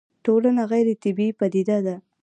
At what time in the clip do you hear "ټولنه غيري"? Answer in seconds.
0.25-0.95